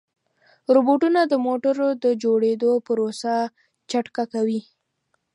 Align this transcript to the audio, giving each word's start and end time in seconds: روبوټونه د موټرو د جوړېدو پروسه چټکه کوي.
روبوټونه 0.75 1.21
د 1.27 1.33
موټرو 1.45 1.87
د 2.03 2.05
جوړېدو 2.23 2.71
پروسه 2.87 3.33
چټکه 3.89 4.23
کوي. 4.33 4.61